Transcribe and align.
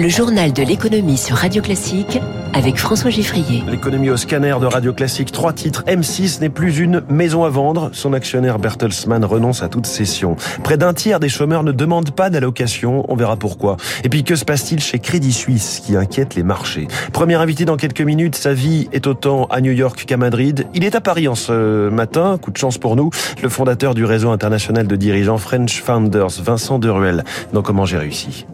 Le 0.00 0.08
journal 0.08 0.54
de 0.54 0.62
l'économie 0.62 1.18
sur 1.18 1.36
Radio 1.36 1.60
Classique 1.60 2.18
avec 2.54 2.78
François 2.78 3.10
Giffrier. 3.10 3.62
L'économie 3.68 4.08
au 4.08 4.16
scanner 4.16 4.56
de 4.58 4.64
Radio 4.64 4.94
Classique, 4.94 5.30
trois 5.30 5.52
titres. 5.52 5.84
M6 5.86 6.40
n'est 6.40 6.48
plus 6.48 6.78
une 6.78 7.02
maison 7.10 7.44
à 7.44 7.50
vendre. 7.50 7.90
Son 7.92 8.14
actionnaire 8.14 8.58
Bertelsmann 8.58 9.22
renonce 9.26 9.62
à 9.62 9.68
toute 9.68 9.84
cession. 9.84 10.36
Près 10.64 10.78
d'un 10.78 10.94
tiers 10.94 11.20
des 11.20 11.28
chômeurs 11.28 11.64
ne 11.64 11.72
demandent 11.72 12.12
pas 12.12 12.30
d'allocation. 12.30 13.04
On 13.08 13.14
verra 13.14 13.36
pourquoi. 13.36 13.76
Et 14.02 14.08
puis 14.08 14.24
que 14.24 14.36
se 14.36 14.46
passe-t-il 14.46 14.80
chez 14.80 15.00
Crédit 15.00 15.34
Suisse 15.34 15.82
qui 15.84 15.96
inquiète 15.96 16.34
les 16.34 16.44
marchés? 16.44 16.88
Premier 17.12 17.34
invité 17.34 17.66
dans 17.66 17.76
quelques 17.76 18.00
minutes. 18.00 18.36
Sa 18.36 18.54
vie 18.54 18.88
est 18.92 19.06
autant 19.06 19.48
à 19.50 19.60
New 19.60 19.72
York 19.72 20.06
qu'à 20.06 20.16
Madrid. 20.16 20.66
Il 20.72 20.82
est 20.82 20.94
à 20.94 21.02
Paris 21.02 21.28
en 21.28 21.34
ce 21.34 21.90
matin. 21.90 22.38
Coup 22.40 22.52
de 22.52 22.56
chance 22.56 22.78
pour 22.78 22.96
nous. 22.96 23.10
Le 23.42 23.50
fondateur 23.50 23.92
du 23.94 24.06
réseau 24.06 24.30
international 24.30 24.86
de 24.86 24.96
dirigeants 24.96 25.36
French 25.36 25.82
Founders, 25.82 26.40
Vincent 26.42 26.78
Deruel. 26.78 27.22
Donc 27.52 27.66
comment 27.66 27.84
j'ai 27.84 27.98
réussi 27.98 28.46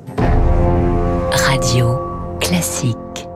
Radio 1.36 2.00
Classique. 2.40 3.28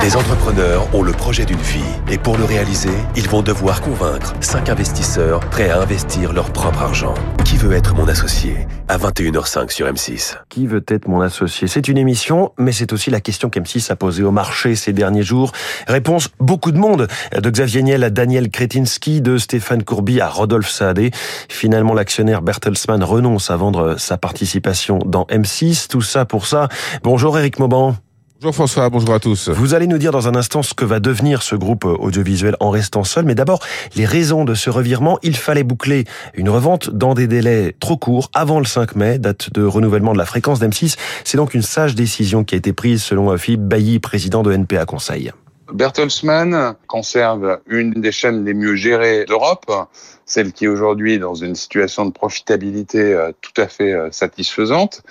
Des 0.00 0.14
entrepreneurs 0.14 0.94
ont 0.94 1.02
le 1.02 1.10
projet 1.10 1.44
d'une 1.44 1.58
vie 1.58 1.82
et 2.08 2.18
pour 2.18 2.38
le 2.38 2.44
réaliser, 2.44 2.92
ils 3.16 3.28
vont 3.28 3.42
devoir 3.42 3.80
convaincre 3.80 4.32
5 4.40 4.68
investisseurs 4.68 5.40
prêts 5.40 5.70
à 5.70 5.80
investir 5.80 6.32
leur 6.32 6.52
propre 6.52 6.82
argent. 6.82 7.14
Qui 7.44 7.56
veut 7.56 7.72
être 7.72 7.96
mon 7.96 8.06
associé 8.06 8.68
À 8.86 8.96
21h05 8.96 9.70
sur 9.70 9.88
M6. 9.88 10.36
Qui 10.48 10.68
veut 10.68 10.84
être 10.86 11.08
mon 11.08 11.20
associé? 11.20 11.66
C'est 11.66 11.88
une 11.88 11.98
émission, 11.98 12.52
mais 12.58 12.70
c'est 12.70 12.92
aussi 12.92 13.10
la 13.10 13.20
question 13.20 13.48
qu'M6 13.48 13.90
a 13.90 13.96
posée 13.96 14.22
au 14.22 14.30
marché 14.30 14.76
ces 14.76 14.92
derniers 14.92 15.24
jours. 15.24 15.50
Réponse 15.88 16.28
beaucoup 16.38 16.70
de 16.70 16.78
monde, 16.78 17.08
de 17.36 17.50
Xavier 17.50 17.82
Niel 17.82 18.04
à 18.04 18.10
Daniel 18.10 18.50
Kretinsky, 18.50 19.20
de 19.20 19.36
Stéphane 19.36 19.82
Courby 19.82 20.20
à 20.20 20.28
Rodolphe 20.28 20.70
Saadé. 20.70 21.10
Finalement, 21.48 21.92
l'actionnaire 21.92 22.42
Bertelsmann 22.42 23.02
renonce 23.02 23.50
à 23.50 23.56
vendre 23.56 23.96
sa 23.98 24.16
participation 24.16 25.00
dans 25.04 25.24
M6. 25.24 25.88
Tout 25.88 26.02
ça 26.02 26.24
pour 26.24 26.46
ça. 26.46 26.68
Bonjour 27.02 27.36
Eric 27.36 27.58
Mauban. 27.58 27.96
Bonjour 28.40 28.54
François, 28.54 28.88
bonjour 28.88 29.12
à 29.14 29.18
tous. 29.18 29.48
Vous 29.48 29.74
allez 29.74 29.88
nous 29.88 29.98
dire 29.98 30.12
dans 30.12 30.28
un 30.28 30.36
instant 30.36 30.62
ce 30.62 30.72
que 30.72 30.84
va 30.84 31.00
devenir 31.00 31.42
ce 31.42 31.56
groupe 31.56 31.84
audiovisuel 31.84 32.54
en 32.60 32.70
restant 32.70 33.02
seul, 33.02 33.24
mais 33.24 33.34
d'abord 33.34 33.58
les 33.96 34.04
raisons 34.04 34.44
de 34.44 34.54
ce 34.54 34.70
revirement. 34.70 35.18
Il 35.24 35.36
fallait 35.36 35.64
boucler 35.64 36.04
une 36.34 36.48
revente 36.48 36.88
dans 36.88 37.14
des 37.14 37.26
délais 37.26 37.74
trop 37.80 37.96
courts 37.96 38.30
avant 38.34 38.60
le 38.60 38.64
5 38.64 38.94
mai, 38.94 39.18
date 39.18 39.52
de 39.52 39.64
renouvellement 39.64 40.12
de 40.12 40.18
la 40.18 40.24
fréquence 40.24 40.60
d'M6. 40.60 40.96
C'est 41.24 41.36
donc 41.36 41.52
une 41.52 41.62
sage 41.62 41.96
décision 41.96 42.44
qui 42.44 42.54
a 42.54 42.58
été 42.58 42.72
prise 42.72 43.02
selon 43.02 43.36
Philippe 43.36 43.62
Bailly, 43.62 43.98
président 43.98 44.44
de 44.44 44.52
NPA 44.52 44.84
Conseil. 44.84 45.32
Bertelsmann 45.72 46.74
conserve 46.86 47.60
une 47.66 47.92
des 47.92 48.12
chaînes 48.12 48.44
les 48.44 48.54
mieux 48.54 48.74
gérées 48.74 49.24
d'Europe, 49.26 49.70
celle 50.24 50.52
qui 50.52 50.64
est 50.64 50.68
aujourd'hui 50.68 51.18
dans 51.18 51.34
une 51.34 51.54
situation 51.54 52.04
de 52.06 52.10
profitabilité 52.10 53.00
euh, 53.00 53.32
tout 53.40 53.60
à 53.60 53.68
fait 53.68 53.92
euh, 53.92 54.10
satisfaisante. 54.10 55.02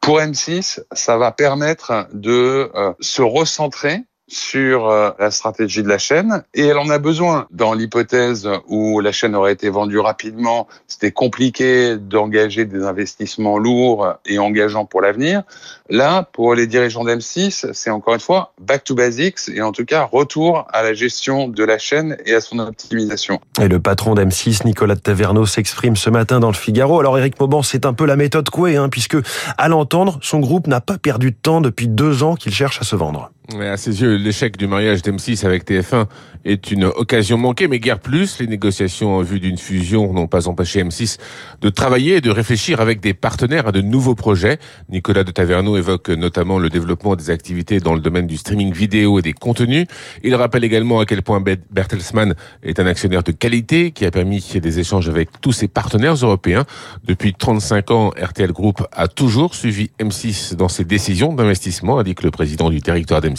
Pour 0.00 0.20
M6, 0.20 0.82
ça 0.92 1.16
va 1.16 1.32
permettre 1.32 2.08
de 2.12 2.70
euh, 2.74 2.92
se 3.00 3.22
recentrer 3.22 4.04
sur 4.28 4.88
euh, 4.88 5.10
la 5.18 5.30
stratégie 5.30 5.82
de 5.82 5.88
la 5.88 5.98
chaîne 5.98 6.42
et 6.54 6.66
elle 6.66 6.78
en 6.78 6.88
a 6.90 6.98
besoin. 6.98 7.46
Dans 7.50 7.74
l'hypothèse 7.74 8.48
où 8.66 9.00
la 9.00 9.12
chaîne 9.12 9.34
aurait 9.34 9.52
été 9.52 9.70
vendue 9.70 9.98
rapidement, 9.98 10.66
c'était 10.88 11.12
compliqué 11.12 11.96
d'engager 11.96 12.64
des 12.64 12.84
investissements 12.84 13.58
lourds 13.58 14.14
et 14.26 14.38
engageants 14.38 14.84
pour 14.84 15.00
l'avenir. 15.00 15.42
Là, 15.88 16.28
pour 16.32 16.54
les 16.54 16.66
dirigeants 16.66 17.04
d'M6, 17.04 17.72
c'est 17.72 17.90
encore 17.90 18.14
une 18.14 18.20
fois 18.20 18.52
back 18.60 18.82
to 18.84 18.94
basics 18.94 19.48
et 19.48 19.62
en 19.62 19.72
tout 19.72 19.84
cas 19.84 20.08
retour 20.10 20.66
à 20.72 20.82
la 20.82 20.94
gestion 20.94 21.48
de 21.48 21.64
la 21.64 21.78
chaîne 21.78 22.16
et 22.26 22.34
à 22.34 22.40
son 22.40 22.58
optimisation. 22.58 23.40
Et 23.60 23.68
le 23.68 23.80
patron 23.80 24.14
d'M6, 24.14 24.66
Nicolas 24.66 24.96
Taverneau, 24.96 25.46
s'exprime 25.46 25.96
ce 25.96 26.10
matin 26.10 26.40
dans 26.40 26.50
le 26.50 26.54
Figaro. 26.54 26.98
Alors 26.98 27.18
Eric 27.18 27.38
Mauban, 27.38 27.62
c'est 27.62 27.86
un 27.86 27.92
peu 27.92 28.04
la 28.04 28.16
méthode 28.16 28.50
Coué, 28.50 28.76
hein, 28.76 28.88
puisque 28.88 29.16
à 29.58 29.68
l'entendre, 29.68 30.18
son 30.22 30.40
groupe 30.40 30.66
n'a 30.66 30.80
pas 30.80 30.98
perdu 30.98 31.30
de 31.30 31.36
temps 31.40 31.60
depuis 31.60 31.88
deux 31.88 32.22
ans 32.22 32.34
qu'il 32.34 32.52
cherche 32.52 32.80
à 32.80 32.84
se 32.84 32.96
vendre. 32.96 33.30
À 33.54 33.76
ses 33.76 34.00
yeux, 34.00 34.16
l'échec 34.16 34.56
du 34.56 34.66
mariage 34.66 35.02
d'M6 35.02 35.46
avec 35.46 35.70
TF1 35.70 36.06
est 36.44 36.72
une 36.72 36.84
occasion 36.84 37.38
manquée, 37.38 37.68
mais 37.68 37.78
guère 37.78 38.00
plus. 38.00 38.40
Les 38.40 38.48
négociations 38.48 39.16
en 39.16 39.22
vue 39.22 39.38
d'une 39.38 39.56
fusion 39.56 40.12
n'ont 40.12 40.26
pas 40.26 40.48
empêché 40.48 40.82
M6 40.82 41.18
de 41.60 41.68
travailler 41.68 42.16
et 42.16 42.20
de 42.20 42.30
réfléchir 42.30 42.80
avec 42.80 42.98
des 42.98 43.14
partenaires 43.14 43.68
à 43.68 43.72
de 43.72 43.80
nouveaux 43.80 44.16
projets. 44.16 44.58
Nicolas 44.88 45.22
de 45.22 45.30
Taverneau 45.30 45.76
évoque 45.76 46.08
notamment 46.08 46.58
le 46.58 46.70
développement 46.70 47.14
des 47.14 47.30
activités 47.30 47.78
dans 47.78 47.94
le 47.94 48.00
domaine 48.00 48.26
du 48.26 48.36
streaming 48.36 48.72
vidéo 48.72 49.20
et 49.20 49.22
des 49.22 49.32
contenus. 49.32 49.86
Il 50.24 50.34
rappelle 50.34 50.64
également 50.64 50.98
à 50.98 51.06
quel 51.06 51.22
point 51.22 51.40
Bertelsmann 51.70 52.34
est 52.64 52.80
un 52.80 52.86
actionnaire 52.86 53.22
de 53.22 53.30
qualité 53.30 53.92
qui 53.92 54.04
a 54.06 54.10
permis 54.10 54.44
des 54.60 54.80
échanges 54.80 55.08
avec 55.08 55.40
tous 55.40 55.52
ses 55.52 55.68
partenaires 55.68 56.14
européens. 56.14 56.64
Depuis 57.04 57.32
35 57.32 57.90
ans, 57.92 58.10
RTL 58.20 58.50
Group 58.50 58.84
a 58.90 59.06
toujours 59.06 59.54
suivi 59.54 59.90
M6 60.00 60.56
dans 60.56 60.68
ses 60.68 60.84
décisions 60.84 61.32
d'investissement, 61.32 61.98
a 61.98 62.02
dit 62.02 62.16
que 62.16 62.24
le 62.24 62.32
président 62.32 62.70
du 62.70 62.82
territoire 62.82 63.20
d'M6 63.20 63.35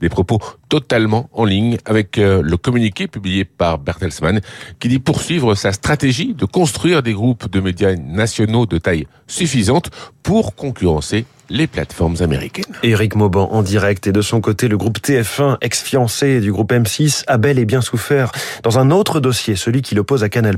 des 0.00 0.08
propos 0.08 0.40
totalement 0.68 1.28
en 1.32 1.44
ligne 1.44 1.78
avec 1.84 2.18
euh, 2.18 2.42
le 2.42 2.56
communiqué 2.56 3.06
publié 3.06 3.44
par 3.44 3.78
Bertelsmann 3.78 4.40
qui 4.80 4.88
dit 4.88 4.98
poursuivre 4.98 5.54
sa 5.54 5.72
stratégie 5.72 6.34
de 6.34 6.44
construire 6.44 7.02
des 7.02 7.12
groupes 7.12 7.50
de 7.50 7.60
médias 7.60 7.94
nationaux 7.94 8.66
de 8.66 8.78
taille 8.78 9.06
suffisante 9.26 9.90
pour 10.22 10.54
concurrencer 10.54 11.24
les 11.48 11.66
plateformes 11.66 12.16
américaines. 12.20 12.64
Éric 12.82 13.14
Mauban 13.14 13.48
en 13.52 13.62
direct 13.62 14.06
et 14.06 14.12
de 14.12 14.20
son 14.20 14.40
côté 14.40 14.68
le 14.68 14.76
groupe 14.76 14.98
TF1, 14.98 15.58
ex-fiancé 15.60 16.40
du 16.40 16.52
groupe 16.52 16.72
M6, 16.72 17.24
a 17.26 17.38
bel 17.38 17.58
et 17.58 17.64
bien 17.64 17.80
souffert 17.80 18.32
dans 18.62 18.78
un 18.78 18.90
autre 18.90 19.20
dossier, 19.20 19.56
celui 19.56 19.82
qui 19.82 19.94
l'oppose 19.94 20.24
à 20.24 20.28
Canal+. 20.28 20.56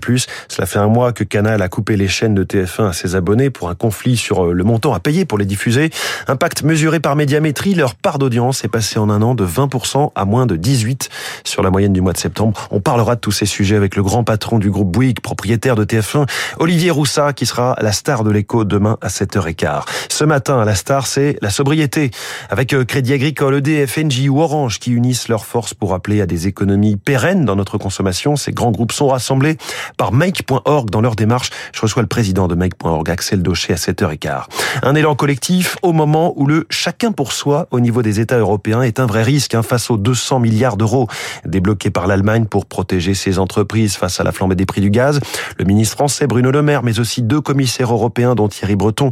Cela 0.48 0.66
fait 0.66 0.78
un 0.78 0.88
mois 0.88 1.12
que 1.12 1.24
Canal 1.24 1.62
a 1.62 1.68
coupé 1.68 1.96
les 1.96 2.08
chaînes 2.08 2.34
de 2.34 2.44
TF1 2.44 2.88
à 2.88 2.92
ses 2.92 3.16
abonnés 3.16 3.50
pour 3.50 3.68
un 3.68 3.74
conflit 3.74 4.16
sur 4.16 4.46
euh, 4.46 4.52
le 4.52 4.64
montant 4.64 4.94
à 4.94 5.00
payer 5.00 5.24
pour 5.24 5.38
les 5.38 5.44
diffuser. 5.44 5.90
Impact 6.26 6.62
mesuré 6.62 7.00
par 7.00 7.16
Médiamétrie, 7.16 7.74
leur 7.74 7.94
part 7.94 8.18
d'audience 8.18 8.64
est 8.64 8.68
passée 8.68 8.98
en 8.98 9.10
un 9.10 9.22
an 9.22 9.34
de 9.34 9.46
20% 9.46 10.12
à 10.14 10.24
moins 10.24 10.46
de 10.46 10.56
18 10.56 11.08
sur 11.44 11.62
la 11.62 11.70
moyenne 11.70 11.92
du 11.92 12.00
mois 12.00 12.12
de 12.12 12.18
septembre. 12.18 12.68
On 12.70 12.80
parlera 12.80 13.14
de 13.14 13.20
tous 13.20 13.32
ces 13.32 13.46
sujets 13.46 13.76
avec 13.76 13.96
le 13.96 14.02
grand 14.02 14.24
patron 14.24 14.58
du 14.58 14.70
groupe 14.70 14.90
Bouygues, 14.90 15.20
propriétaire 15.20 15.76
de 15.76 15.84
TF1, 15.84 16.26
Olivier 16.58 16.90
Roussat, 16.90 17.32
qui 17.32 17.46
sera 17.46 17.76
la 17.80 17.92
star 17.92 18.24
de 18.24 18.30
l'écho 18.30 18.64
demain 18.64 18.96
à 19.00 19.08
7h15. 19.08 19.82
Ce 20.08 20.24
matin, 20.24 20.60
à 20.60 20.64
la 20.64 20.74
star, 20.78 21.06
c'est 21.06 21.36
la 21.42 21.50
sobriété. 21.50 22.10
Avec 22.48 22.72
euh, 22.72 22.84
Crédit 22.84 23.12
Agricole, 23.12 23.56
EDF, 23.56 23.98
Engie 23.98 24.28
ou 24.28 24.40
Orange 24.40 24.78
qui 24.78 24.92
unissent 24.92 25.28
leurs 25.28 25.44
forces 25.44 25.74
pour 25.74 25.92
appeler 25.92 26.20
à 26.20 26.26
des 26.26 26.46
économies 26.46 26.96
pérennes 26.96 27.44
dans 27.44 27.56
notre 27.56 27.76
consommation. 27.78 28.36
Ces 28.36 28.52
grands 28.52 28.70
groupes 28.70 28.92
sont 28.92 29.08
rassemblés 29.08 29.58
par 29.96 30.12
Make.org 30.12 30.90
dans 30.90 31.00
leur 31.00 31.16
démarche. 31.16 31.50
Je 31.72 31.80
reçois 31.80 32.02
le 32.02 32.08
président 32.08 32.48
de 32.48 32.54
Make.org, 32.54 33.10
Axel 33.10 33.42
Daucher, 33.42 33.74
à 33.74 33.76
7h15. 33.76 34.44
Un 34.82 34.94
élan 34.94 35.14
collectif 35.14 35.76
au 35.82 35.92
moment 35.92 36.32
où 36.36 36.46
le 36.46 36.66
chacun 36.70 37.12
pour 37.12 37.32
soi 37.32 37.68
au 37.70 37.80
niveau 37.80 38.02
des 38.02 38.20
États 38.20 38.38
européens 38.38 38.82
est 38.82 39.00
un 39.00 39.06
vrai 39.06 39.22
risque 39.22 39.54
hein, 39.54 39.62
face 39.62 39.90
aux 39.90 39.96
200 39.96 40.40
milliards 40.40 40.76
d'euros 40.76 41.08
débloqués 41.44 41.90
par 41.90 42.06
l'Allemagne 42.06 42.46
pour 42.46 42.66
protéger 42.66 43.14
ses 43.14 43.38
entreprises 43.38 43.96
face 43.96 44.20
à 44.20 44.24
la 44.24 44.32
flambée 44.32 44.54
des 44.54 44.66
prix 44.66 44.80
du 44.80 44.90
gaz. 44.90 45.20
Le 45.58 45.64
ministre 45.64 45.96
français 45.96 46.26
Bruno 46.26 46.50
Le 46.50 46.62
Maire, 46.62 46.82
mais 46.82 47.00
aussi 47.00 47.22
deux 47.22 47.40
commissaires 47.40 47.92
européens 47.92 48.34
dont 48.34 48.48
Thierry 48.48 48.76
Breton, 48.76 49.10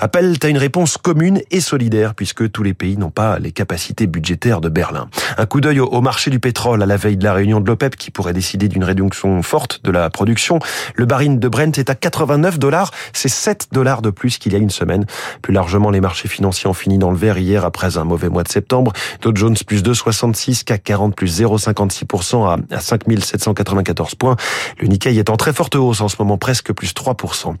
appellent 0.00 0.36
à 0.42 0.48
une 0.48 0.58
réponse 0.58 0.96
commune 1.02 1.42
et 1.50 1.60
solidaire 1.60 2.14
puisque 2.14 2.50
tous 2.50 2.62
les 2.62 2.74
pays 2.74 2.96
n'ont 2.96 3.10
pas 3.10 3.38
les 3.38 3.52
capacités 3.52 4.06
budgétaires 4.06 4.60
de 4.60 4.68
Berlin. 4.68 5.08
Un 5.36 5.46
coup 5.46 5.60
d'œil 5.60 5.80
au 5.80 6.00
marché 6.00 6.30
du 6.30 6.40
pétrole 6.40 6.82
à 6.82 6.86
la 6.86 6.96
veille 6.96 7.16
de 7.16 7.24
la 7.24 7.34
réunion 7.34 7.60
de 7.60 7.66
l'OPEP 7.66 7.96
qui 7.96 8.10
pourrait 8.10 8.32
décider 8.32 8.68
d'une 8.68 8.84
réduction 8.84 9.42
forte 9.42 9.80
de 9.84 9.90
la 9.90 10.08
production. 10.08 10.60
Le 10.94 11.04
baril 11.04 11.38
de 11.38 11.48
Brent 11.48 11.76
est 11.76 11.90
à 11.90 11.94
89 11.94 12.58
dollars, 12.58 12.90
c'est 13.12 13.28
7 13.28 13.68
dollars 13.72 14.02
de 14.02 14.10
plus 14.10 14.38
qu'il 14.38 14.52
y 14.52 14.56
a 14.56 14.58
une 14.58 14.70
semaine. 14.70 15.04
Plus 15.42 15.52
largement, 15.52 15.90
les 15.90 16.00
marchés 16.00 16.28
financiers 16.28 16.68
ont 16.70 16.74
fini 16.74 16.98
dans 16.98 17.10
le 17.10 17.16
vert 17.16 17.38
hier 17.38 17.64
après 17.64 17.98
un 17.98 18.04
mauvais 18.04 18.28
mois 18.28 18.44
de 18.44 18.48
septembre. 18.48 18.92
Dow 19.20 19.32
Jones 19.34 19.56
plus 19.66 19.82
2,66, 19.82 20.64
CAC 20.64 20.84
40 20.84 21.16
plus 21.16 21.40
0,56% 21.40 22.64
à 22.70 22.80
5794 22.80 24.14
points. 24.14 24.36
Le 24.78 24.88
Nikkei 24.88 25.18
est 25.18 25.30
en 25.30 25.36
très 25.36 25.52
forte 25.52 25.74
hausse 25.74 26.00
en 26.00 26.08
ce 26.08 26.16
moment, 26.18 26.38
presque 26.38 26.72
plus 26.72 26.92
3%. 26.92 27.54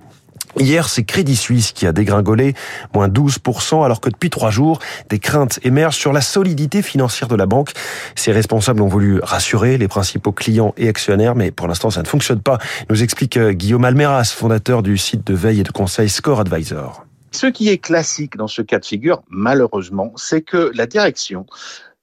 Hier, 0.58 0.88
c'est 0.88 1.04
Crédit 1.04 1.36
Suisse 1.36 1.72
qui 1.72 1.86
a 1.86 1.92
dégringolé, 1.92 2.54
moins 2.94 3.08
12%, 3.08 3.84
alors 3.84 4.00
que 4.00 4.10
depuis 4.10 4.28
trois 4.28 4.50
jours, 4.50 4.80
des 5.08 5.18
craintes 5.18 5.58
émergent 5.62 5.96
sur 5.96 6.12
la 6.12 6.20
solidité 6.20 6.82
financière 6.82 7.28
de 7.28 7.36
la 7.36 7.46
banque. 7.46 7.72
Ses 8.16 8.32
responsables 8.32 8.82
ont 8.82 8.88
voulu 8.88 9.20
rassurer 9.22 9.78
les 9.78 9.88
principaux 9.88 10.32
clients 10.32 10.74
et 10.76 10.88
actionnaires, 10.88 11.34
mais 11.34 11.50
pour 11.50 11.68
l'instant, 11.68 11.90
ça 11.90 12.02
ne 12.02 12.06
fonctionne 12.06 12.40
pas, 12.40 12.58
nous 12.90 13.02
explique 13.02 13.38
euh, 13.38 13.52
Guillaume 13.52 13.84
Almeras, 13.84 14.34
fondateur 14.36 14.82
du 14.82 14.98
site 14.98 15.26
de 15.26 15.34
veille 15.34 15.60
et 15.60 15.64
de 15.64 15.72
conseil 15.72 16.08
Score 16.08 16.40
Advisor. 16.40 17.06
Ce 17.30 17.46
qui 17.46 17.70
est 17.70 17.78
classique 17.78 18.36
dans 18.36 18.48
ce 18.48 18.60
cas 18.60 18.78
de 18.78 18.84
figure, 18.84 19.22
malheureusement, 19.30 20.12
c'est 20.16 20.42
que 20.42 20.70
la 20.74 20.86
direction 20.86 21.46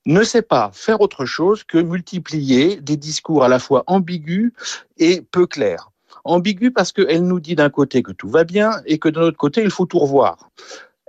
ne 0.07 0.23
sait 0.23 0.41
pas 0.41 0.71
faire 0.73 1.01
autre 1.01 1.25
chose 1.25 1.63
que 1.63 1.77
multiplier 1.77 2.77
des 2.77 2.97
discours 2.97 3.43
à 3.43 3.47
la 3.47 3.59
fois 3.59 3.83
ambigus 3.85 4.51
et 4.97 5.21
peu 5.21 5.45
clairs 5.45 5.88
ambiguë 6.23 6.71
parce 6.71 6.91
qu'elle 6.91 7.25
nous 7.25 7.39
dit 7.39 7.55
d'un 7.55 7.69
côté 7.69 8.03
que 8.03 8.11
tout 8.11 8.29
va 8.29 8.43
bien 8.43 8.71
et 8.85 8.97
que 8.97 9.09
de 9.09 9.19
l'autre 9.19 9.37
côté, 9.37 9.61
il 9.63 9.71
faut 9.71 9.85
tout 9.85 9.99
revoir. 9.99 10.49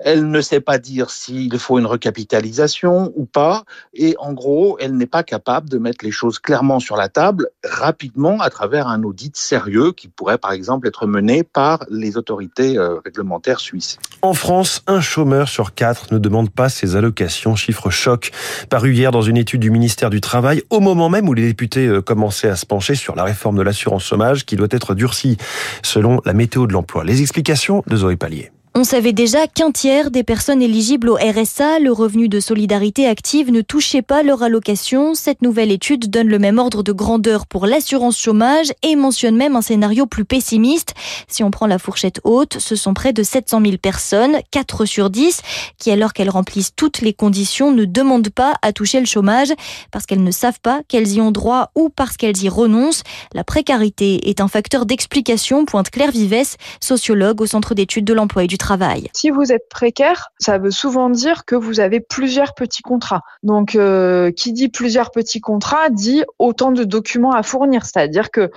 Elle 0.03 0.31
ne 0.31 0.41
sait 0.41 0.61
pas 0.61 0.79
dire 0.79 1.11
s'il 1.11 1.59
faut 1.59 1.79
une 1.79 1.87
recapitalisation 1.87 3.13
ou 3.17 3.27
pas. 3.27 3.65
Et 3.95 4.15
en 4.19 4.33
gros, 4.33 4.79
elle 4.81 4.97
n'est 4.97 5.07
pas 5.07 5.23
capable 5.23 5.69
de 5.69 5.79
mettre 5.79 6.05
les 6.05 6.11
choses 6.11 6.39
clairement 6.39 6.81
sur 6.81 6.97
la 6.97 7.09
table 7.09 7.49
rapidement 7.65 8.41
à 8.41 8.49
travers 8.49 8.89
un 8.89 9.03
audit 9.03 9.37
sérieux 9.37 9.93
qui 9.93 10.09
pourrait 10.09 10.39
par 10.39 10.53
exemple 10.53 10.89
être 10.89 11.07
mené 11.07 11.43
par 11.43 11.85
les 11.91 12.17
autorités 12.17 12.79
euh, 12.79 12.99
réglementaires 13.05 13.61
suisses. 13.61 13.99
En 14.23 14.33
France, 14.33 14.83
un 14.87 15.01
chômeur 15.01 15.49
sur 15.49 15.75
quatre 15.75 16.13
ne 16.13 16.19
demande 16.19 16.51
pas 16.51 16.69
ses 16.69 16.97
allocations. 16.97 17.55
Chiffre 17.55 17.91
choc 17.91 18.31
paru 18.71 18.95
hier 18.95 19.11
dans 19.11 19.23
une 19.23 19.37
étude 19.37 19.61
du 19.61 19.71
ministère 19.71 20.11
du 20.11 20.21
Travail 20.21 20.63
au 20.71 20.81
moment 20.81 21.11
même 21.11 21.29
où 21.29 21.35
les 21.35 21.43
députés 21.43 21.87
euh, 21.87 22.01
commençaient 22.01 22.49
à 22.49 22.57
se 22.57 22.67
pencher 22.67 22.95
sur 22.95 23.15
la 23.17 23.25
réforme 23.25 23.57
de 23.57 23.63
l'assurance 23.63 24.05
chômage 24.05 24.47
qui 24.47 24.57
doit 24.57 24.69
être 24.71 24.95
durcie 24.95 25.37
selon 25.83 26.21
la 26.25 26.33
météo 26.33 26.67
de 26.67 26.73
l'emploi. 26.73 27.05
Les 27.05 27.21
explications 27.21 27.83
de 27.87 27.97
Zoé 27.97 28.17
Pallier. 28.17 28.51
On 28.77 28.85
savait 28.85 29.13
déjà 29.13 29.49
qu'un 29.49 29.73
tiers 29.73 30.13
des 30.13 30.23
personnes 30.23 30.63
éligibles 30.63 31.09
au 31.09 31.17
RSA, 31.17 31.81
le 31.81 31.91
revenu 31.91 32.29
de 32.29 32.39
solidarité 32.39 33.09
active, 33.09 33.51
ne 33.51 33.63
touchaient 33.63 34.01
pas 34.01 34.23
leur 34.23 34.45
allocation. 34.45 35.17
Cette 35.17 35.43
nouvelle 35.43 35.73
étude 35.73 36.09
donne 36.09 36.29
le 36.29 36.39
même 36.39 36.61
ordre 36.61 36.85
de 36.85 36.93
grandeur 36.93 37.49
pour 37.49 37.67
l'assurance 37.67 38.17
chômage 38.17 38.69
et 38.85 38.95
mentionne 38.95 39.37
même 39.37 39.57
un 39.57 39.61
scénario 39.61 40.07
plus 40.07 40.25
pessimiste. 40.25 40.95
Si 41.27 41.43
on 41.43 41.51
prend 41.51 41.67
la 41.67 41.81
fourchette 41.81 42.21
haute, 42.23 42.59
ce 42.61 42.77
sont 42.77 42.95
près 42.95 43.13
de 43.13 43.25
700 43.25 43.61
000 43.61 43.77
personnes, 43.79 44.37
4 44.53 44.85
sur 44.85 45.11
10, 45.11 45.43
qui 45.77 45.91
alors 45.91 46.13
qu'elles 46.13 46.31
remplissent 46.31 46.73
toutes 46.77 47.01
les 47.01 47.13
conditions 47.13 47.73
ne 47.73 47.85
demandent 47.85 48.31
pas 48.31 48.55
à 48.63 48.73
toucher 48.73 49.01
le 49.01 49.07
chômage 49.07 49.53
parce 49.91 50.07
qu'elles 50.07 50.23
ne 50.23 50.31
savent 50.31 50.61
pas 50.63 50.83
qu'elles 50.87 51.09
y 51.09 51.21
ont 51.21 51.33
droit 51.33 51.73
ou 51.75 51.89
parce 51.89 52.17
qu'elles 52.17 52.41
y 52.41 52.49
renoncent. 52.49 53.03
La 53.35 53.43
précarité 53.43 54.31
est 54.31 54.41
un 54.41 54.49
facteur 54.49 54.87
d'explication, 54.87 55.65
pointe 55.65 55.91
Claire 55.91 56.13
Vivès, 56.13 56.57
sociologue 56.81 57.41
au 57.41 57.47
Centre 57.47 57.75
d'études 57.75 58.05
de 58.05 58.15
l'emploi 58.15 58.45
et 58.45 58.47
du 58.47 58.60
travail. 58.61 59.09
Si 59.13 59.31
vous 59.31 59.53
êtes 59.53 59.69
précaire, 59.69 60.31
ça 60.39 60.59
veut 60.59 60.71
souvent 60.71 61.11
dire 61.11 61.45
que 61.45 61.57
vous 61.57 61.81
avez 61.81 61.99
plusieurs 61.99 62.55
petits 62.55 62.83
contrats. 62.83 63.23
Donc, 63.43 63.75
euh, 63.75 64.31
qui 64.31 64.53
dit 64.53 64.69
plusieurs 64.69 65.11
petits 65.11 65.41
contrats 65.41 65.91
dit 65.91 66.23
autant 66.39 66.71
de 66.71 66.85
documents 66.85 67.33
à 67.33 67.43
fournir. 67.43 67.85
C'est-à-dire 67.85 68.31
que 68.31 68.51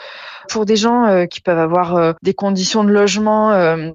pour 0.49 0.65
des 0.65 0.75
gens 0.75 1.05
euh, 1.05 1.25
qui 1.25 1.39
peuvent 1.39 1.57
avoir 1.57 1.95
euh, 1.95 2.13
des 2.21 2.33
conditions 2.33 2.83
de 2.83 2.91
logement 2.91 3.23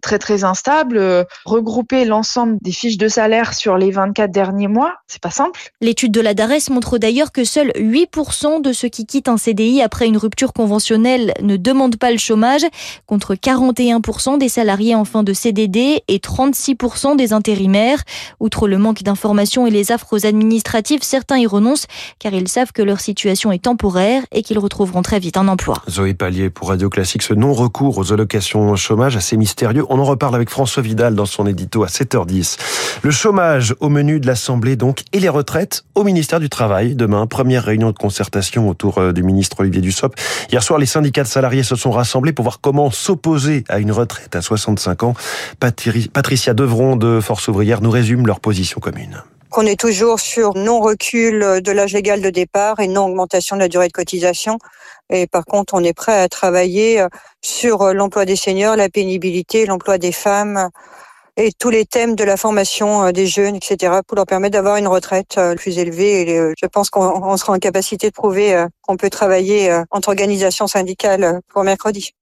très 0.00 0.19
très 0.19 0.44
instables, 0.44 1.26
regrouper 1.44 2.05
l'ensemble 2.05 2.56
des 2.62 2.72
fiches 2.72 2.96
de 2.96 3.08
salaire 3.08 3.55
sur 3.55 3.76
les 3.76 3.90
24 3.90 4.31
derniers 4.31 4.69
mois, 4.69 4.94
c'est 5.06 5.20
pas 5.20 5.31
simple. 5.31 5.72
L'étude 5.81 6.12
de 6.12 6.20
la 6.20 6.34
DARES 6.34 6.70
montre 6.70 6.99
d'ailleurs 6.99 7.32
que 7.32 7.44
seuls 7.44 7.70
8% 7.76 8.62
de 8.62 8.72
ceux 8.72 8.88
qui 8.88 9.06
quittent 9.06 9.28
un 9.28 9.37
CDI 9.37 9.82
après 9.82 10.06
une 10.06 10.16
rupture 10.16 10.52
conventionnelle 10.52 11.34
ne 11.43 11.56
demandent 11.56 11.96
pas 11.96 12.10
le 12.10 12.19
chômage, 12.19 12.64
contre 13.06 13.34
41% 13.34 14.38
des 14.38 14.49
salariés 14.49 14.94
en 14.94 15.05
fin 15.05 15.22
de 15.22 15.32
CDD 15.32 15.98
et 16.09 16.19
36% 16.19 17.17
des 17.17 17.33
intérimaires. 17.33 18.03
Outre 18.41 18.69
le 18.69 18.79
manque 18.79 19.03
d'informations 19.03 19.67
et 19.67 19.71
les 19.71 19.93
affres 19.93 20.25
administratives, 20.25 21.03
certains 21.03 21.39
y 21.39 21.47
renoncent 21.47 21.87
car 22.19 22.33
ils 22.33 22.49
savent 22.49 22.73
que 22.73 22.83
leur 22.83 23.00
situation 23.00 23.53
est 23.53 23.65
temporaire 23.65 24.23
et 24.33 24.43
qu'ils 24.43 24.59
retrouveront 24.59 25.03
très 25.03 25.19
vite 25.19 25.37
un 25.37 25.49
emploi. 25.49 25.83
Zoé 25.89 26.15
Pallier 26.15 26.50
pour 26.50 26.69
Radio 26.69 26.89
Classique, 26.89 27.23
ce 27.23 27.35
non-recours 27.35 27.99
aux 27.99 28.12
allocations 28.12 28.77
chômage 28.77 29.17
assez 29.17 29.37
mystérieux. 29.37 29.85
On 29.89 29.99
en 29.99 30.05
reparle 30.05 30.35
avec 30.35 30.50
François 30.50 30.83
Vidal 30.83 31.15
dans 31.15 31.27
son 31.27 31.47
édito 31.47 31.83
à 31.83 31.89
7h10. 31.89 32.56
Le 33.03 33.11
chômage 33.11 33.75
au 33.81 33.89
menu 33.89 34.21
de 34.21 34.27
l'Assemblée 34.27 34.77
donc 34.77 35.03
et 35.12 35.21
les 35.21 35.29
retraites 35.29 35.85
au 35.94 36.05
ministère 36.05 36.41
du 36.41 36.49
Travail. 36.49 36.94
Demain, 36.94 37.27
première 37.27 37.65
réunion 37.65 37.91
de 37.91 37.99
concertation 37.99 38.69
autour 38.69 38.99
euh, 38.99 39.12
du 39.12 39.23
ministre 39.23 39.61
Olivier 39.61 39.81
Dussopt. 39.81 40.19
Hier 40.51 40.62
soir, 40.62 40.79
les 40.79 40.87
syndicats 40.87 41.23
de 41.23 41.29
salariés 41.29 41.62
se 41.62 41.77
sont 41.77 41.91
rassemblés 41.91 42.33
pour 42.33 42.44
voir 42.44 42.61
comment 42.61 42.91
s'opposer 42.91 43.65
à 43.69 43.79
une 43.79 43.93
retraite 43.93 44.35
à 44.37 44.43
65 44.43 45.03
ans. 45.03 45.15
Patricia 46.12 46.55
Devron 46.55 46.96
de 46.96 47.20
Force 47.20 47.49
ouvrière 47.49 47.81
nous 47.81 47.90
résume 47.90 48.26
leur 48.26 48.40
position 48.40 48.81
commune 48.81 49.23
qu'on 49.50 49.64
est 49.64 49.81
toujours 49.81 50.20
sur 50.20 50.55
non-recul 50.55 51.62
de 51.62 51.73
l'âge 51.73 51.94
légal 51.94 52.20
de 52.20 52.31
départ 52.31 52.81
et 52.81 52.87
non-augmentation 52.87 53.56
de 53.56 53.61
la 53.62 53.69
durée 53.69 53.88
de 53.88 53.93
cotisation. 53.93 54.58
Et 55.11 55.26
par 55.26 55.46
contre, 55.46 55.75
on 55.75 55.82
est 55.82 55.94
prêt 55.94 56.20
à 56.20 56.29
travailler 56.29 57.05
sur 57.40 57.94
l'emploi 57.94 58.26
des 58.26 58.37
seniors, 58.37 58.76
la 58.76 58.90
pénibilité, 58.90 59.64
l'emploi 59.64 59.96
des 59.96 60.12
femmes 60.12 60.69
et 61.38 61.52
tous 61.52 61.70
les 61.70 61.87
thèmes 61.87 62.14
de 62.14 62.25
la 62.25 62.37
formation 62.37 63.11
des 63.11 63.26
jeunes, 63.26 63.56
etc., 63.56 64.00
pour 64.06 64.17
leur 64.17 64.26
permettre 64.26 64.52
d'avoir 64.52 64.76
une 64.76 64.88
retraite 64.88 65.41
plus 65.56 65.79
élevée. 65.79 66.29
Et 66.29 66.52
je 66.61 66.67
pense 66.67 66.91
qu'on 66.91 67.37
sera 67.37 67.55
en 67.55 67.58
capacité 67.58 68.08
de 68.08 68.14
prouver 68.14 68.67
qu'on 68.82 68.96
peut 68.96 69.08
travailler 69.08 69.73
entre 69.91 70.08
organisations 70.08 70.67
syndicales 70.67 71.41
pour 71.49 71.64
mercredi. 71.64 72.12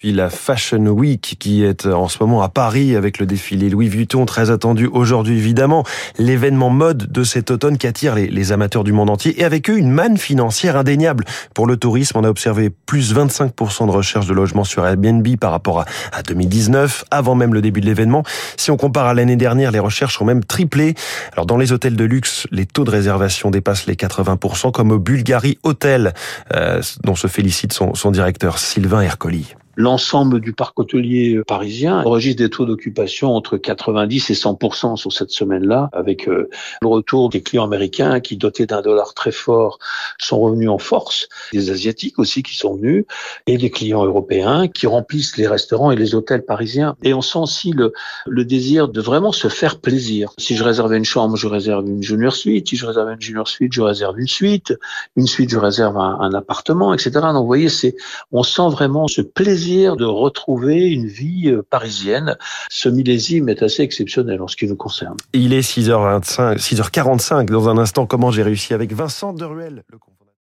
Puis 0.00 0.12
la 0.12 0.30
Fashion 0.30 0.86
Week 0.86 1.36
qui 1.38 1.62
est 1.62 1.84
en 1.84 2.08
ce 2.08 2.16
moment 2.22 2.40
à 2.40 2.48
Paris 2.48 2.96
avec 2.96 3.18
le 3.18 3.26
défilé 3.26 3.68
Louis 3.68 3.90
Vuitton 3.90 4.24
très 4.24 4.50
attendu 4.50 4.86
aujourd'hui 4.86 5.36
évidemment. 5.36 5.84
L'événement 6.16 6.70
mode 6.70 7.12
de 7.12 7.22
cet 7.22 7.50
automne 7.50 7.76
qui 7.76 7.86
attire 7.86 8.14
les, 8.14 8.52
amateurs 8.52 8.82
du 8.82 8.94
monde 8.94 9.10
entier 9.10 9.38
et 9.38 9.44
avec 9.44 9.68
eux 9.68 9.76
une 9.76 9.90
manne 9.90 10.16
financière 10.16 10.78
indéniable. 10.78 11.26
Pour 11.52 11.66
le 11.66 11.76
tourisme, 11.76 12.16
on 12.16 12.24
a 12.24 12.30
observé 12.30 12.70
plus 12.70 13.14
25% 13.14 13.88
de 13.88 13.90
recherche 13.90 14.26
de 14.26 14.32
logements 14.32 14.64
sur 14.64 14.86
Airbnb 14.86 15.36
par 15.36 15.50
rapport 15.50 15.80
à, 15.80 15.84
à 16.12 16.22
2019, 16.22 17.04
avant 17.10 17.34
même 17.34 17.52
le 17.52 17.60
début 17.60 17.82
de 17.82 17.86
l'événement. 17.86 18.22
Si 18.56 18.70
on 18.70 18.78
compare 18.78 19.04
à 19.04 19.12
l'année 19.12 19.36
dernière, 19.36 19.70
les 19.70 19.80
recherches 19.80 20.18
ont 20.22 20.24
même 20.24 20.44
triplé. 20.44 20.94
Alors 21.34 21.44
dans 21.44 21.58
les 21.58 21.72
hôtels 21.72 21.96
de 21.96 22.04
luxe, 22.04 22.46
les 22.52 22.64
taux 22.64 22.84
de 22.84 22.90
réservation 22.90 23.50
dépassent 23.50 23.84
les 23.84 23.96
80% 23.96 24.72
comme 24.72 24.92
au 24.92 24.98
Bulgari 24.98 25.58
Hotel, 25.62 26.14
euh, 26.54 26.80
dont 27.04 27.16
se 27.16 27.26
félicite 27.26 27.74
son, 27.74 27.94
son 27.94 28.10
directeur 28.10 28.56
Sylvain 28.56 29.02
Ercoli 29.02 29.54
l'ensemble 29.76 30.40
du 30.40 30.52
parc 30.52 30.78
hôtelier 30.78 31.40
parisien 31.46 32.02
enregistre 32.04 32.42
des 32.42 32.50
taux 32.50 32.66
d'occupation 32.66 33.34
entre 33.34 33.56
90 33.56 34.30
et 34.30 34.34
100 34.34 34.96
sur 34.96 35.12
cette 35.12 35.30
semaine-là, 35.30 35.88
avec 35.92 36.28
euh, 36.28 36.48
le 36.82 36.88
retour 36.88 37.28
des 37.28 37.42
clients 37.42 37.64
américains 37.64 38.20
qui, 38.20 38.36
dotés 38.36 38.66
d'un 38.66 38.82
dollar 38.82 39.14
très 39.14 39.32
fort, 39.32 39.78
sont 40.18 40.40
revenus 40.40 40.68
en 40.68 40.78
force, 40.78 41.28
des 41.52 41.70
asiatiques 41.70 42.18
aussi 42.18 42.42
qui 42.42 42.56
sont 42.56 42.74
venus, 42.76 43.04
et 43.46 43.58
des 43.58 43.70
clients 43.70 44.04
européens 44.04 44.68
qui 44.68 44.86
remplissent 44.86 45.36
les 45.36 45.46
restaurants 45.46 45.90
et 45.90 45.96
les 45.96 46.14
hôtels 46.14 46.44
parisiens. 46.44 46.96
Et 47.02 47.14
on 47.14 47.22
sent 47.22 47.38
aussi 47.38 47.72
le, 47.72 47.92
le 48.26 48.44
désir 48.44 48.88
de 48.88 49.00
vraiment 49.00 49.32
se 49.32 49.48
faire 49.48 49.80
plaisir. 49.80 50.32
Si 50.38 50.56
je 50.56 50.64
réservais 50.64 50.96
une 50.96 51.04
chambre, 51.04 51.36
je 51.36 51.46
réserve 51.46 51.86
une 51.86 52.02
junior 52.02 52.34
suite. 52.34 52.68
Si 52.68 52.76
je 52.76 52.86
réserve 52.86 53.10
une 53.10 53.20
junior 53.20 53.48
suite, 53.48 53.72
je 53.72 53.82
réserve 53.82 54.18
une 54.18 54.28
suite. 54.28 54.74
Une 55.16 55.26
suite, 55.26 55.50
je 55.50 55.58
réserve 55.58 55.96
un, 55.96 56.18
un 56.20 56.34
appartement, 56.34 56.92
etc. 56.92 57.10
Donc, 57.14 57.42
vous 57.42 57.46
voyez, 57.46 57.68
on 58.32 58.42
sent 58.42 58.68
vraiment 58.70 59.06
ce 59.08 59.22
plaisir 59.22 59.59
de 59.68 60.04
retrouver 60.04 60.90
une 60.90 61.06
vie 61.06 61.48
euh, 61.48 61.62
parisienne. 61.68 62.36
Ce 62.70 62.88
millésime 62.88 63.48
est 63.48 63.62
assez 63.62 63.82
exceptionnel 63.82 64.40
en 64.42 64.48
ce 64.48 64.56
qui 64.56 64.66
nous 64.66 64.76
concerne. 64.76 65.16
Il 65.32 65.52
est 65.52 65.60
6h25, 65.60 66.58
6h45 66.58 67.46
dans 67.46 67.68
un 67.68 67.78
instant. 67.78 68.06
Comment 68.06 68.30
j'ai 68.30 68.42
réussi 68.42 68.74
avec 68.74 68.92
Vincent 68.92 69.32
Deruel, 69.32 69.84
le 69.88 69.98